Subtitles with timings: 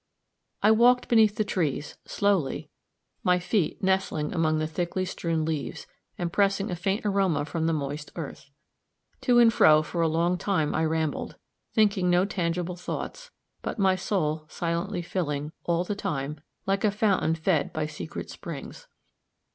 [0.63, 2.71] I walked beneath the trees, slowly,
[3.23, 5.85] my feet nestling among the thickly strewn leaves,
[6.17, 8.49] and pressing a faint aroma from the moist earth.
[9.21, 11.35] To and fro for a long time I rambled,
[11.75, 13.29] thinking no tangible thoughts,
[13.61, 18.87] but my soul silently filling, all the time, like a fountain fed by secret springs.